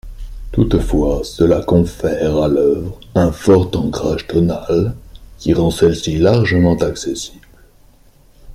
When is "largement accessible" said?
6.17-7.45